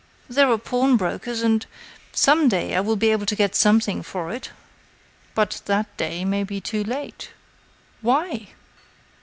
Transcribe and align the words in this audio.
"There 0.27 0.49
are 0.51 0.57
pawnbrokers.... 0.57 1.43
and, 1.43 1.63
some 2.11 2.49
day, 2.49 2.75
I 2.75 2.79
will 2.79 2.95
be 2.95 3.11
able 3.11 3.27
to 3.27 3.35
get 3.35 3.53
something 3.53 4.01
for 4.01 4.31
it." 4.31 4.49
"But 5.35 5.61
that 5.65 5.95
day 5.95 6.25
may 6.25 6.43
be 6.43 6.59
too 6.59 6.83
late." 6.83 7.29
"Why?" 8.01 8.47